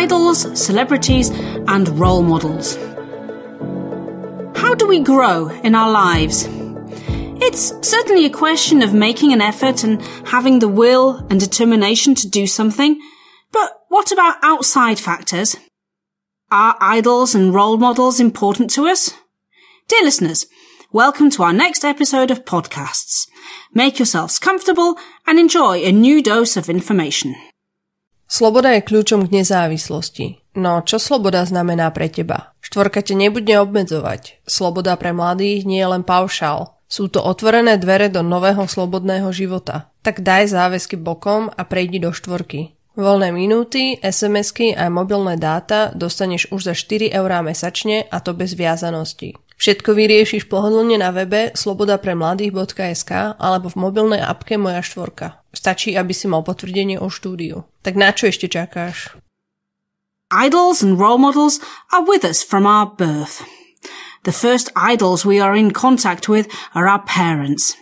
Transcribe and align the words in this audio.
idols, 0.00 0.58
celebrities, 0.58 1.28
and 1.68 1.86
role 1.98 2.22
models. 2.22 2.76
How 4.56 4.74
do 4.74 4.86
we 4.88 5.00
grow 5.00 5.50
in 5.62 5.74
our 5.74 5.90
lives? 5.90 6.48
It's 7.46 7.74
certainly 7.86 8.24
a 8.24 8.30
question 8.30 8.80
of 8.80 8.94
making 8.94 9.34
an 9.34 9.42
effort 9.42 9.84
and 9.84 10.00
having 10.26 10.58
the 10.58 10.68
will 10.68 11.26
and 11.28 11.38
determination 11.38 12.14
to 12.14 12.30
do 12.30 12.46
something. 12.46 12.98
But 13.52 13.72
what 13.88 14.10
about 14.10 14.36
outside 14.42 14.98
factors? 14.98 15.56
Are 16.50 16.78
idols 16.80 17.34
and 17.34 17.52
role 17.52 17.76
models 17.76 18.20
important 18.20 18.70
to 18.70 18.86
us? 18.86 19.12
Dear 19.86 20.04
listeners, 20.04 20.46
welcome 20.92 21.28
to 21.32 21.42
our 21.42 21.52
next 21.52 21.84
episode 21.84 22.30
of 22.30 22.46
podcasts. 22.46 23.26
Make 23.74 23.98
yourselves 23.98 24.38
comfortable 24.38 24.96
and 25.26 25.38
enjoy 25.38 25.84
a 25.84 25.92
new 25.92 26.22
dose 26.22 26.56
of 26.56 26.70
information. 26.70 27.36
Sloboda 28.30 28.78
je 28.78 28.86
kľúčom 28.86 29.26
k 29.26 29.42
nezávislosti. 29.42 30.38
No 30.54 30.86
čo 30.86 31.02
sloboda 31.02 31.42
znamená 31.42 31.90
pre 31.90 32.06
teba? 32.06 32.54
Štvorka 32.62 33.02
te 33.02 33.18
nebude 33.18 33.50
obmedzovať. 33.58 34.46
Sloboda 34.46 34.94
pre 34.94 35.10
mladých 35.10 35.66
nie 35.66 35.82
je 35.82 35.90
len 35.90 36.06
paušál. 36.06 36.78
Sú 36.86 37.10
to 37.10 37.18
otvorené 37.18 37.74
dvere 37.74 38.06
do 38.06 38.22
nového 38.22 38.70
slobodného 38.70 39.34
života. 39.34 39.90
Tak 40.06 40.22
daj 40.22 40.54
záväzky 40.54 40.94
bokom 40.94 41.50
a 41.50 41.62
prejdi 41.66 41.98
do 41.98 42.14
štvorky. 42.14 42.78
Voľné 42.94 43.34
minúty, 43.34 43.98
SMS-ky 43.98 44.74
a 44.78 44.90
mobilné 44.90 45.38
dáta 45.38 45.90
dostaneš 45.94 46.50
už 46.54 46.70
za 46.70 46.74
4 46.74 47.10
eurá 47.14 47.42
mesačne 47.42 48.06
a 48.10 48.18
to 48.18 48.34
bez 48.34 48.58
viazanosti. 48.58 49.38
Všetko 49.60 49.94
vyriešiš 49.94 50.50
pohodlne 50.50 50.98
na 50.98 51.14
webe 51.14 51.54
slobodapremladých.sk 51.54 53.38
alebo 53.38 53.70
v 53.70 53.76
mobilnej 53.76 54.22
apke 54.24 54.58
Moja 54.58 54.82
štvorka. 54.82 55.46
Stačí, 55.54 55.94
aby 55.94 56.10
si 56.10 56.26
mal 56.26 56.42
potvrdenie 56.42 56.98
o 56.98 57.06
štúdiu. 57.06 57.69
Tak 57.80 57.96
na 57.96 58.12
čo 58.12 58.28
ešte 58.28 58.44
čakáš? 58.48 59.16
Idols 60.30 60.84
and 60.84 61.00
role 61.00 61.18
models 61.18 61.58
are 61.90 62.04
with 62.04 62.22
us 62.22 62.44
from 62.44 62.68
our 62.68 62.86
birth. 62.86 63.42
The 64.22 64.36
first 64.36 64.68
idols 64.76 65.24
we 65.24 65.40
are 65.40 65.56
in 65.56 65.72
contact 65.72 66.28
with 66.28 66.46
are 66.76 66.86
our 66.86 67.02
parents. 67.02 67.74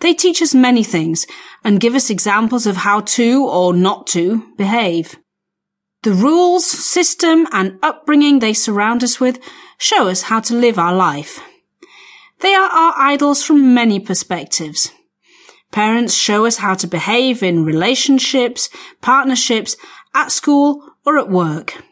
They 0.00 0.14
teach 0.14 0.40
us 0.40 0.54
many 0.54 0.84
things 0.84 1.26
and 1.64 1.82
give 1.82 1.94
us 1.94 2.10
examples 2.10 2.66
of 2.66 2.86
how 2.86 3.00
to 3.18 3.44
or 3.44 3.74
not 3.74 4.06
to 4.14 4.54
behave. 4.56 5.18
The 6.04 6.12
rules, 6.12 6.64
system 6.64 7.48
and 7.50 7.78
upbringing 7.82 8.38
they 8.38 8.54
surround 8.54 9.02
us 9.02 9.18
with 9.18 9.40
show 9.78 10.08
us 10.08 10.30
how 10.30 10.40
to 10.40 10.54
live 10.54 10.78
our 10.78 10.94
life. 10.94 11.40
They 12.40 12.54
are 12.54 12.70
our 12.70 12.94
idols 12.96 13.42
from 13.42 13.74
many 13.74 13.98
perspectives. 13.98 14.92
Parents 15.74 16.14
show 16.14 16.46
us 16.46 16.58
how 16.58 16.74
to 16.74 16.86
behave 16.86 17.42
in 17.42 17.64
relationships, 17.64 18.70
partnerships, 19.00 19.76
at 20.14 20.30
school 20.30 20.94
or 21.04 21.18
at 21.18 21.28
work. 21.28 21.82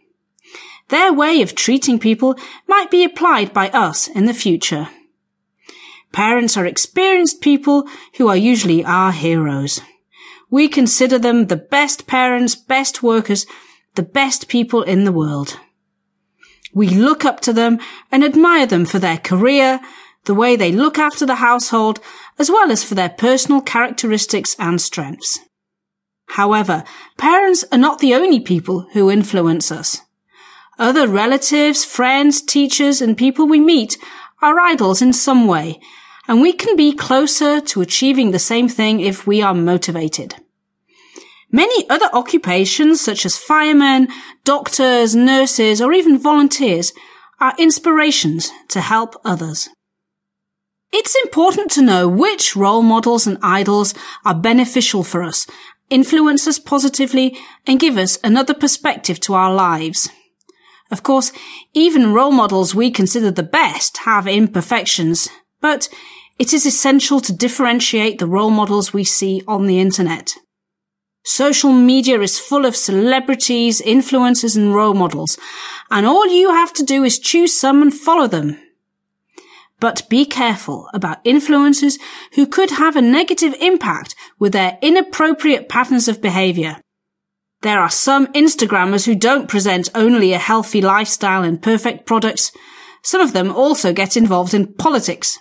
Their 0.90 1.12
way 1.12 1.42
of 1.42 1.56
treating 1.56 1.98
people 1.98 2.36
might 2.68 2.92
be 2.92 3.02
applied 3.02 3.52
by 3.52 3.70
us 3.70 4.06
in 4.06 4.26
the 4.26 4.34
future. 4.34 4.88
Parents 6.12 6.56
are 6.56 6.64
experienced 6.64 7.40
people 7.40 7.88
who 8.18 8.28
are 8.28 8.36
usually 8.36 8.84
our 8.84 9.10
heroes. 9.10 9.80
We 10.48 10.68
consider 10.68 11.18
them 11.18 11.48
the 11.48 11.56
best 11.56 12.06
parents, 12.06 12.54
best 12.54 13.02
workers, 13.02 13.46
the 13.96 14.04
best 14.04 14.46
people 14.46 14.82
in 14.82 15.02
the 15.02 15.10
world. 15.10 15.58
We 16.72 16.88
look 16.88 17.24
up 17.24 17.40
to 17.40 17.52
them 17.52 17.80
and 18.12 18.22
admire 18.22 18.66
them 18.66 18.84
for 18.84 19.00
their 19.00 19.18
career, 19.18 19.80
the 20.24 20.34
way 20.34 20.56
they 20.56 20.72
look 20.72 20.98
after 20.98 21.26
the 21.26 21.36
household, 21.36 22.00
as 22.38 22.50
well 22.50 22.70
as 22.70 22.84
for 22.84 22.94
their 22.94 23.08
personal 23.08 23.60
characteristics 23.60 24.54
and 24.58 24.80
strengths. 24.80 25.38
However, 26.28 26.84
parents 27.18 27.64
are 27.72 27.78
not 27.78 27.98
the 27.98 28.14
only 28.14 28.40
people 28.40 28.86
who 28.92 29.10
influence 29.10 29.70
us. 29.70 30.00
Other 30.78 31.06
relatives, 31.06 31.84
friends, 31.84 32.40
teachers, 32.40 33.02
and 33.02 33.16
people 33.16 33.46
we 33.46 33.60
meet 33.60 33.98
are 34.40 34.58
idols 34.58 35.02
in 35.02 35.12
some 35.12 35.46
way, 35.46 35.80
and 36.26 36.40
we 36.40 36.52
can 36.52 36.76
be 36.76 36.92
closer 36.92 37.60
to 37.60 37.82
achieving 37.82 38.30
the 38.30 38.38
same 38.38 38.68
thing 38.68 39.00
if 39.00 39.26
we 39.26 39.42
are 39.42 39.54
motivated. 39.54 40.36
Many 41.50 41.88
other 41.90 42.08
occupations, 42.14 43.00
such 43.00 43.26
as 43.26 43.36
firemen, 43.36 44.08
doctors, 44.44 45.14
nurses, 45.14 45.82
or 45.82 45.92
even 45.92 46.18
volunteers, 46.18 46.92
are 47.38 47.54
inspirations 47.58 48.50
to 48.68 48.80
help 48.80 49.14
others. 49.24 49.68
It's 50.92 51.16
important 51.24 51.70
to 51.72 51.82
know 51.82 52.06
which 52.06 52.54
role 52.54 52.82
models 52.82 53.26
and 53.26 53.38
idols 53.42 53.94
are 54.26 54.34
beneficial 54.34 55.02
for 55.02 55.22
us, 55.22 55.46
influence 55.88 56.46
us 56.46 56.58
positively, 56.58 57.36
and 57.66 57.80
give 57.80 57.96
us 57.96 58.18
another 58.22 58.52
perspective 58.52 59.18
to 59.20 59.32
our 59.32 59.54
lives. 59.54 60.10
Of 60.90 61.02
course, 61.02 61.32
even 61.72 62.12
role 62.12 62.30
models 62.30 62.74
we 62.74 62.90
consider 62.90 63.30
the 63.30 63.42
best 63.42 63.98
have 64.04 64.26
imperfections, 64.26 65.30
but 65.62 65.88
it 66.38 66.52
is 66.52 66.66
essential 66.66 67.20
to 67.20 67.32
differentiate 67.32 68.18
the 68.18 68.26
role 68.26 68.50
models 68.50 68.92
we 68.92 69.04
see 69.04 69.42
on 69.48 69.66
the 69.66 69.80
internet. 69.80 70.34
Social 71.24 71.72
media 71.72 72.20
is 72.20 72.38
full 72.38 72.66
of 72.66 72.76
celebrities, 72.76 73.80
influencers 73.80 74.56
and 74.56 74.74
role 74.74 74.92
models, 74.92 75.38
and 75.90 76.04
all 76.04 76.26
you 76.26 76.50
have 76.50 76.74
to 76.74 76.82
do 76.82 77.02
is 77.02 77.18
choose 77.18 77.58
some 77.58 77.80
and 77.80 77.94
follow 77.94 78.26
them. 78.26 78.58
But 79.82 80.08
be 80.08 80.24
careful 80.24 80.88
about 80.94 81.24
influencers 81.24 81.98
who 82.34 82.46
could 82.46 82.70
have 82.70 82.94
a 82.94 83.02
negative 83.02 83.52
impact 83.60 84.14
with 84.38 84.52
their 84.52 84.78
inappropriate 84.80 85.68
patterns 85.68 86.06
of 86.06 86.22
behavior. 86.22 86.76
There 87.62 87.80
are 87.80 87.90
some 87.90 88.28
Instagrammers 88.28 89.06
who 89.06 89.16
don't 89.16 89.48
present 89.48 89.90
only 89.92 90.32
a 90.32 90.38
healthy 90.38 90.80
lifestyle 90.80 91.42
and 91.42 91.60
perfect 91.60 92.06
products. 92.06 92.52
Some 93.02 93.20
of 93.20 93.32
them 93.32 93.50
also 93.50 93.92
get 93.92 94.16
involved 94.16 94.54
in 94.54 94.72
politics. 94.72 95.40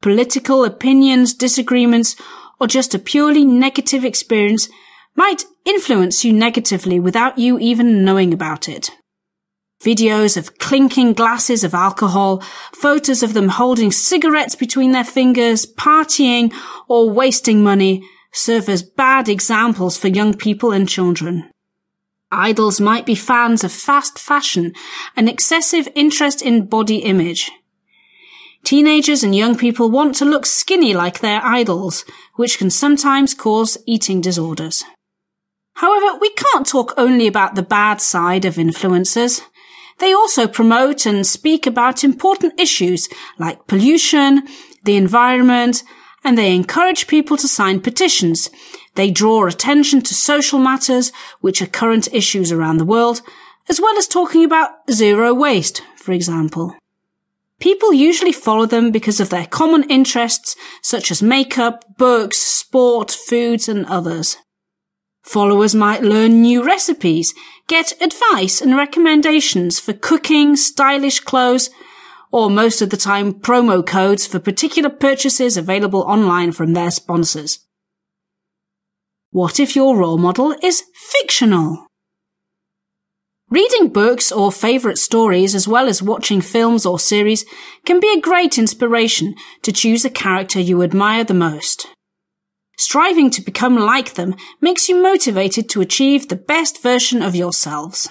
Political 0.00 0.64
opinions, 0.64 1.32
disagreements, 1.32 2.16
or 2.58 2.66
just 2.66 2.96
a 2.96 2.98
purely 2.98 3.44
negative 3.44 4.04
experience 4.04 4.68
might 5.14 5.44
influence 5.64 6.24
you 6.24 6.32
negatively 6.32 6.98
without 6.98 7.38
you 7.38 7.60
even 7.60 8.04
knowing 8.04 8.34
about 8.34 8.68
it. 8.68 8.90
Videos 9.82 10.36
of 10.36 10.58
clinking 10.58 11.12
glasses 11.12 11.64
of 11.64 11.74
alcohol, 11.74 12.40
photos 12.72 13.22
of 13.22 13.34
them 13.34 13.48
holding 13.48 13.90
cigarettes 13.90 14.54
between 14.54 14.92
their 14.92 15.04
fingers, 15.04 15.66
partying, 15.66 16.52
or 16.88 17.10
wasting 17.10 17.62
money 17.62 18.08
serve 18.32 18.68
as 18.68 18.82
bad 18.82 19.28
examples 19.28 19.98
for 19.98 20.08
young 20.08 20.34
people 20.34 20.70
and 20.72 20.88
children. 20.88 21.50
Idols 22.30 22.80
might 22.80 23.04
be 23.04 23.14
fans 23.14 23.64
of 23.64 23.72
fast 23.72 24.18
fashion 24.18 24.72
and 25.16 25.28
excessive 25.28 25.88
interest 25.94 26.40
in 26.42 26.66
body 26.66 26.98
image. 26.98 27.50
Teenagers 28.64 29.24
and 29.24 29.34
young 29.34 29.56
people 29.56 29.90
want 29.90 30.14
to 30.16 30.24
look 30.24 30.46
skinny 30.46 30.94
like 30.94 31.18
their 31.18 31.44
idols, 31.44 32.04
which 32.36 32.56
can 32.56 32.70
sometimes 32.70 33.34
cause 33.34 33.76
eating 33.86 34.20
disorders. 34.20 34.84
However, 35.74 36.18
we 36.20 36.30
can't 36.30 36.66
talk 36.66 36.94
only 36.96 37.26
about 37.26 37.54
the 37.54 37.62
bad 37.62 38.00
side 38.00 38.44
of 38.44 38.54
influencers. 38.54 39.42
They 39.98 40.12
also 40.12 40.46
promote 40.46 41.06
and 41.06 41.26
speak 41.26 41.66
about 41.66 42.04
important 42.04 42.58
issues 42.58 43.08
like 43.38 43.66
pollution, 43.66 44.46
the 44.84 44.96
environment, 44.96 45.82
and 46.24 46.36
they 46.36 46.54
encourage 46.54 47.06
people 47.06 47.36
to 47.36 47.48
sign 47.48 47.80
petitions. 47.80 48.50
They 48.94 49.10
draw 49.10 49.46
attention 49.46 50.02
to 50.02 50.14
social 50.14 50.58
matters, 50.58 51.12
which 51.40 51.62
are 51.62 51.66
current 51.66 52.08
issues 52.12 52.52
around 52.52 52.78
the 52.78 52.84
world, 52.84 53.22
as 53.68 53.80
well 53.80 53.96
as 53.96 54.06
talking 54.06 54.44
about 54.44 54.70
zero 54.90 55.32
waste, 55.32 55.82
for 55.96 56.12
example. 56.12 56.76
People 57.60 57.92
usually 57.92 58.32
follow 58.32 58.66
them 58.66 58.90
because 58.90 59.20
of 59.20 59.30
their 59.30 59.46
common 59.46 59.88
interests, 59.88 60.56
such 60.82 61.10
as 61.12 61.22
makeup, 61.22 61.84
books, 61.96 62.38
sport, 62.38 63.10
foods, 63.10 63.68
and 63.68 63.86
others. 63.86 64.36
Followers 65.22 65.74
might 65.74 66.02
learn 66.02 66.42
new 66.42 66.64
recipes, 66.64 67.32
get 67.68 67.92
advice 68.02 68.60
and 68.60 68.76
recommendations 68.76 69.78
for 69.78 69.92
cooking, 69.92 70.56
stylish 70.56 71.20
clothes, 71.20 71.70
or 72.32 72.50
most 72.50 72.82
of 72.82 72.90
the 72.90 72.96
time 72.96 73.32
promo 73.32 73.86
codes 73.86 74.26
for 74.26 74.38
particular 74.38 74.90
purchases 74.90 75.56
available 75.56 76.02
online 76.02 76.50
from 76.50 76.72
their 76.72 76.90
sponsors. 76.90 77.60
What 79.30 79.60
if 79.60 79.76
your 79.76 79.96
role 79.96 80.18
model 80.18 80.54
is 80.62 80.82
fictional? 80.94 81.86
Reading 83.48 83.88
books 83.88 84.32
or 84.32 84.50
favourite 84.50 84.96
stories 84.96 85.54
as 85.54 85.68
well 85.68 85.86
as 85.86 86.02
watching 86.02 86.40
films 86.40 86.86
or 86.86 86.98
series 86.98 87.44
can 87.84 88.00
be 88.00 88.12
a 88.16 88.20
great 88.20 88.56
inspiration 88.56 89.34
to 89.60 89.72
choose 89.72 90.04
a 90.04 90.10
character 90.10 90.58
you 90.58 90.82
admire 90.82 91.22
the 91.22 91.34
most. 91.34 91.86
Striving 92.76 93.30
to 93.30 93.42
become 93.42 93.76
like 93.76 94.14
them 94.14 94.34
makes 94.60 94.88
you 94.88 95.00
motivated 95.00 95.68
to 95.70 95.80
achieve 95.80 96.28
the 96.28 96.36
best 96.36 96.82
version 96.82 97.22
of 97.22 97.34
yourselves. 97.34 98.08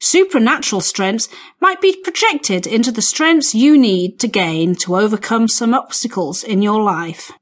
Supernatural 0.00 0.80
strengths 0.80 1.28
might 1.60 1.80
be 1.80 2.00
projected 2.02 2.66
into 2.66 2.92
the 2.92 3.02
strengths 3.02 3.54
you 3.54 3.78
need 3.78 4.18
to 4.20 4.28
gain 4.28 4.74
to 4.76 4.96
overcome 4.96 5.48
some 5.48 5.72
obstacles 5.72 6.44
in 6.44 6.62
your 6.62 6.82
life. 6.82 7.32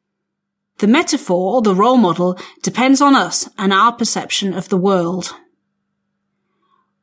The 0.78 0.86
metaphor 0.86 1.54
or 1.54 1.62
the 1.62 1.74
role 1.74 1.96
model 1.96 2.38
depends 2.62 3.00
on 3.00 3.14
us 3.14 3.48
and 3.58 3.72
our 3.72 3.92
perception 3.92 4.54
of 4.54 4.68
the 4.68 4.76
world. 4.76 5.34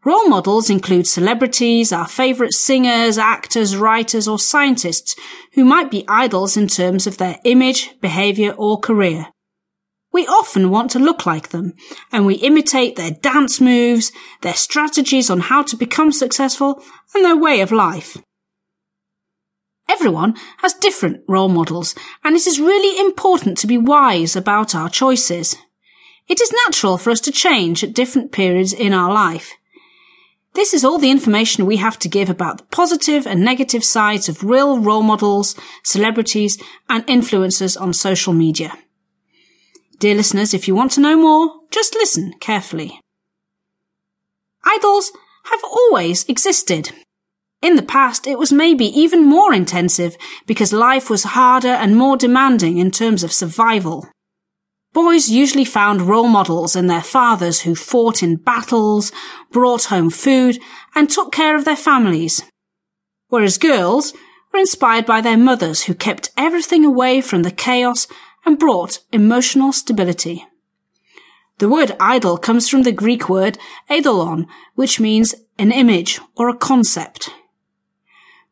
Role 0.03 0.27
models 0.27 0.71
include 0.71 1.06
celebrities, 1.06 1.92
our 1.92 2.07
favourite 2.07 2.53
singers, 2.53 3.19
actors, 3.19 3.77
writers, 3.77 4.27
or 4.27 4.39
scientists 4.39 5.15
who 5.53 5.63
might 5.63 5.92
be 5.92 6.06
idols 6.07 6.57
in 6.57 6.68
terms 6.68 7.06
of 7.06 7.18
their 7.18 7.38
image, 7.44 7.92
behaviour, 8.01 8.53
or 8.53 8.80
career. 8.80 9.27
We 10.12 10.25
often 10.25 10.71
want 10.71 10.89
to 10.92 11.00
look 11.00 11.27
like 11.27 11.50
them, 11.50 11.74
and 12.12 12.25
we 12.25 12.36
imitate 12.36 12.95
their 12.95 13.12
dance 13.12 13.62
moves, 13.62 14.12
their 14.42 14.56
strategies 14.56 15.30
on 15.30 15.39
how 15.39 15.62
to 15.63 15.77
become 15.77 16.12
successful, 16.12 16.83
and 17.13 17.24
their 17.24 17.38
way 17.38 17.62
of 17.62 17.71
life. 17.71 18.18
Everyone 19.88 20.36
has 20.57 20.74
different 20.74 21.21
role 21.27 21.48
models, 21.48 21.94
and 22.24 22.36
it 22.36 22.48
is 22.48 22.59
really 22.59 23.00
important 23.00 23.56
to 23.59 23.68
be 23.68 23.77
wise 23.77 24.36
about 24.36 24.74
our 24.74 24.89
choices. 24.89 25.56
It 26.27 26.42
is 26.42 26.51
natural 26.65 26.98
for 26.98 27.12
us 27.12 27.21
to 27.21 27.31
change 27.31 27.83
at 27.83 27.94
different 27.94 28.31
periods 28.31 28.74
in 28.74 28.94
our 28.94 29.13
life. 29.13 29.53
This 30.53 30.74
is 30.74 30.83
all 30.83 30.98
the 30.98 31.12
information 31.12 31.65
we 31.65 31.77
have 31.77 31.98
to 32.00 32.09
give 32.09 32.30
about 32.30 32.57
the 32.57 32.63
positive 32.65 33.25
and 33.25 33.42
negative 33.42 33.83
sides 33.83 34.27
of 34.27 34.44
real 34.44 34.80
role 34.80 35.01
models, 35.01 35.56
celebrities, 35.83 36.62
and 36.89 37.07
influencers 37.07 37.80
on 37.80 37.94
social 37.94 38.33
media. 38.33 38.77
Dear 40.00 40.15
listeners, 40.15 40.53
if 40.53 40.68
you 40.68 40.75
want 40.75 40.92
to 40.94 41.01
know 41.01 41.15
more, 41.15 41.62
just 41.69 41.94
listen 41.95 42.33
carefully. 42.39 43.00
Idols 44.65 45.12
have 45.45 45.62
always 45.63 46.25
existed. 46.27 46.92
In 47.62 47.75
the 47.75 47.83
past, 47.83 48.27
it 48.27 48.39
was 48.39 48.51
maybe 48.51 48.86
even 48.86 49.24
more 49.24 49.53
intensive 49.53 50.18
because 50.48 50.74
life 50.74 51.09
was 51.09 51.24
harder 51.24 51.69
and 51.69 51.95
more 51.95 52.18
demanding 52.18 52.77
in 52.77 52.92
terms 52.92 53.24
of 53.24 53.31
survival. 53.31 54.09
Boys 54.93 55.29
usually 55.29 55.63
found 55.63 56.01
role 56.01 56.27
models 56.27 56.75
in 56.75 56.88
their 56.88 57.01
fathers 57.01 57.61
who 57.61 57.75
fought 57.75 58.21
in 58.21 58.35
battles, 58.35 59.11
brought 59.49 59.85
home 59.85 60.09
food, 60.09 60.59
and 60.93 61.09
took 61.09 61.31
care 61.31 61.55
of 61.55 61.63
their 61.63 61.77
families. 61.77 62.43
Whereas 63.29 63.57
girls 63.57 64.13
were 64.51 64.59
inspired 64.59 65.05
by 65.05 65.21
their 65.21 65.38
mothers 65.38 65.83
who 65.83 65.93
kept 65.93 66.31
everything 66.35 66.83
away 66.83 67.21
from 67.21 67.43
the 67.43 67.51
chaos 67.51 68.05
and 68.45 68.59
brought 68.59 68.99
emotional 69.13 69.71
stability. 69.71 70.45
The 71.59 71.69
word 71.69 71.95
idol 71.99 72.38
comes 72.38 72.67
from 72.67 72.83
the 72.83 72.91
Greek 72.91 73.29
word 73.29 73.57
eidolon, 73.89 74.47
which 74.75 74.99
means 74.99 75.35
an 75.57 75.71
image 75.71 76.19
or 76.35 76.49
a 76.49 76.57
concept. 76.57 77.29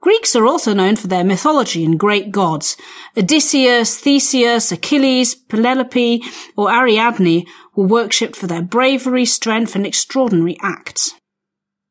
Greeks 0.01 0.34
are 0.36 0.46
also 0.46 0.74
known 0.74 0.96
for 0.96 1.07
their 1.07 1.25
mythology 1.25 1.84
and 1.84 2.00
great 2.00 2.31
gods. 2.31 2.78
Odysseus, 3.18 4.00
Theseus, 4.00 4.72
Achilles, 4.72 5.36
Penelope, 5.36 6.24
or 6.56 6.72
Ariadne 6.72 7.46
were 7.75 7.86
worshipped 7.86 8.38
for 8.38 8.48
their 8.48 8.62
bravery, 8.62 9.25
strength, 9.25 9.75
and 9.75 9.86
extraordinary 9.86 10.57
acts. 10.62 11.13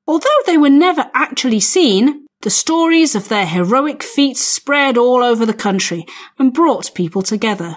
Although 0.07 0.41
they 0.47 0.57
were 0.57 0.71
never 0.71 1.11
actually 1.13 1.61
seen, 1.61 2.25
the 2.41 2.51
stories 2.51 3.15
of 3.15 3.29
their 3.29 3.45
heroic 3.45 4.03
feats 4.03 4.41
spread 4.41 4.97
all 4.97 5.23
over 5.23 5.45
the 5.45 5.53
country 5.53 6.07
and 6.39 6.55
brought 6.55 6.95
people 6.95 7.21
together. 7.21 7.77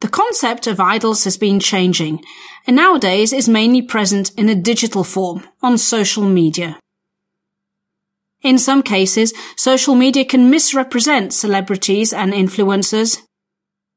The 0.00 0.08
concept 0.08 0.66
of 0.66 0.78
idols 0.78 1.24
has 1.24 1.38
been 1.38 1.58
changing, 1.58 2.22
and 2.66 2.76
nowadays 2.76 3.32
is 3.32 3.48
mainly 3.48 3.82
present 3.82 4.30
in 4.36 4.48
a 4.48 4.54
digital 4.54 5.04
form 5.04 5.44
on 5.62 5.78
social 5.78 6.24
media. 6.24 6.78
In 8.42 8.58
some 8.58 8.82
cases, 8.82 9.34
social 9.56 9.94
media 9.94 10.24
can 10.24 10.50
misrepresent 10.50 11.32
celebrities 11.32 12.12
and 12.12 12.32
influencers. 12.32 13.20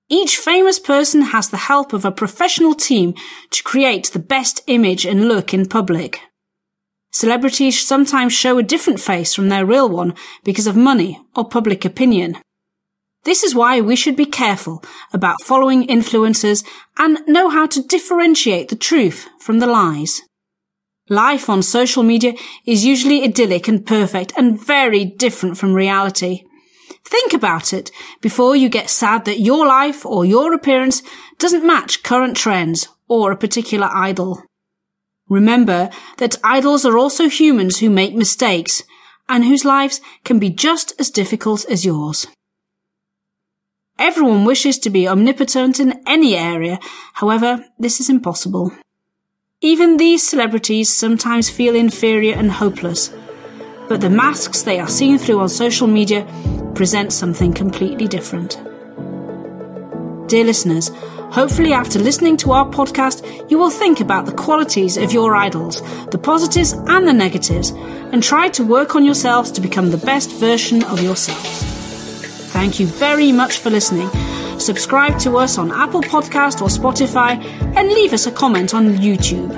Each 0.10 0.36
famous 0.38 0.80
person 0.80 1.22
has 1.22 1.50
the 1.50 1.58
help 1.70 1.94
of 1.94 2.06
a 2.06 2.12
professional 2.12 2.74
team 2.74 3.14
to 3.52 3.64
create 3.64 4.08
the 4.08 4.20
best 4.20 4.62
image 4.68 5.06
and 5.06 5.28
look 5.28 5.54
in 5.54 5.68
public. 5.68 6.20
Celebrities 7.12 7.86
sometimes 7.86 8.34
show 8.34 8.58
a 8.58 8.64
different 8.64 9.00
face 9.00 9.36
from 9.36 9.50
their 9.50 9.66
real 9.66 9.90
one 9.90 10.16
because 10.44 10.66
of 10.66 10.76
money 10.76 11.20
or 11.36 11.48
public 11.48 11.86
opinion. 11.86 12.38
This 13.24 13.44
is 13.44 13.54
why 13.54 13.80
we 13.80 13.96
should 13.96 14.16
be 14.16 14.26
careful 14.26 14.84
about 15.14 15.44
following 15.44 15.86
influencers 15.86 16.66
and 16.98 17.20
know 17.28 17.50
how 17.50 17.68
to 17.68 17.84
differentiate 17.84 18.70
the 18.70 18.76
truth 18.76 19.30
from 19.40 19.60
the 19.60 19.68
lies. 19.68 20.22
Life 21.12 21.50
on 21.50 21.62
social 21.62 22.04
media 22.04 22.36
is 22.66 22.86
usually 22.86 23.22
idyllic 23.22 23.68
and 23.68 23.86
perfect 23.86 24.32
and 24.38 24.58
very 24.58 25.04
different 25.04 25.58
from 25.58 25.74
reality. 25.74 26.46
Think 27.04 27.34
about 27.34 27.74
it 27.74 27.92
before 28.22 28.56
you 28.56 28.70
get 28.70 28.90
sad 28.90 29.26
that 29.26 29.42
your 29.42 29.68
life 29.68 30.06
or 30.06 30.24
your 30.24 30.54
appearance 30.54 31.04
doesn't 31.38 31.68
match 31.68 32.02
current 32.04 32.38
trends 32.38 32.88
or 33.10 33.30
a 33.30 33.36
particular 33.36 33.90
idol. 33.92 34.42
Remember 35.28 35.90
that 36.16 36.38
idols 36.46 36.86
are 36.86 36.98
also 36.98 37.28
humans 37.28 37.80
who 37.80 37.90
make 37.90 38.16
mistakes 38.16 38.84
and 39.28 39.44
whose 39.44 39.66
lives 39.66 40.00
can 40.24 40.40
be 40.40 40.50
just 40.50 40.94
as 40.98 41.10
difficult 41.10 41.66
as 41.66 41.84
yours. 41.84 42.26
Everyone 44.00 44.46
wishes 44.46 44.80
to 44.80 44.90
be 44.90 45.10
omnipotent 45.10 45.78
in 45.78 46.02
any 46.08 46.38
area, 46.38 46.80
however, 47.16 47.66
this 47.78 48.00
is 48.00 48.10
impossible. 48.10 48.72
Even 49.64 49.98
these 49.98 50.28
celebrities 50.28 50.92
sometimes 50.92 51.48
feel 51.48 51.76
inferior 51.76 52.34
and 52.34 52.52
hopeless, 52.52 53.14
but 53.88 54.02
the 54.02 54.10
masks 54.10 54.64
they 54.64 54.80
are 54.80 54.88
seen 54.88 55.20
through 55.20 55.40
on 55.40 55.50
social 55.50 55.86
media 55.86 56.26
present 56.74 57.14
something 57.14 57.54
completely 57.54 58.08
different. 58.08 58.60
Dear 60.28 60.46
listeners, 60.46 60.90
hopefully 61.38 61.74
after 61.74 62.00
listening 62.00 62.38
to 62.38 62.54
our 62.54 62.66
podcast, 62.72 63.52
you 63.52 63.60
will 63.60 63.70
think 63.70 64.00
about 64.00 64.26
the 64.26 64.32
qualities 64.32 64.98
of 64.98 65.14
your 65.14 65.36
idols, 65.36 65.84
the 66.08 66.18
positives 66.18 66.74
and 66.74 67.08
the 67.08 67.14
negatives, 67.14 67.70
and 67.70 68.24
try 68.24 68.50
to 68.50 68.66
work 68.66 68.96
on 68.96 69.06
yourselves 69.06 69.52
to 69.52 69.62
become 69.62 69.92
the 69.92 69.98
best 69.98 70.32
version 70.32 70.84
of 70.86 71.04
yourselves. 71.04 71.64
Thank 72.52 72.80
you 72.80 72.88
very 72.88 73.32
much 73.32 73.60
for 73.60 73.70
listening 73.70 74.10
subscribe 74.62 75.20
to 75.20 75.38
us 75.38 75.58
on 75.58 75.72
Apple 75.72 76.02
Podcast 76.02 76.62
or 76.62 76.70
Spotify, 76.70 77.44
and 77.76 77.90
leave 77.90 78.14
us 78.14 78.28
a 78.28 78.32
comment 78.32 78.74
on 78.74 78.96
YouTube. 78.98 79.52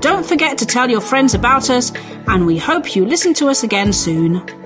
Don't 0.00 0.24
forget 0.26 0.58
to 0.58 0.66
tell 0.66 0.88
your 0.88 1.00
friends 1.00 1.34
about 1.34 1.68
us, 1.68 1.92
and 2.26 2.46
we 2.46 2.56
hope 2.56 2.96
you 2.96 3.04
listen 3.04 3.34
to 3.34 3.48
us 3.48 3.62
again 3.62 3.92
soon. 3.92 4.61